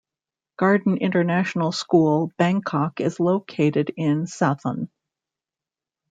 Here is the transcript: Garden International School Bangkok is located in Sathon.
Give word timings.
Garden 0.57 0.97
International 0.97 1.71
School 1.71 2.31
Bangkok 2.39 2.99
is 2.99 3.19
located 3.19 3.93
in 3.95 4.23
Sathon. 4.25 4.89